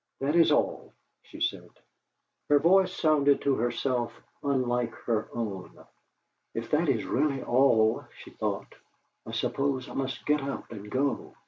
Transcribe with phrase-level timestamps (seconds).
[0.19, 1.69] "That is all," she said.
[2.49, 5.77] Her voice sounded to herself unlike her own.
[6.55, 8.73] '.f that is really all,' she thought,
[9.27, 11.35] 'I suppose I must get up and go!'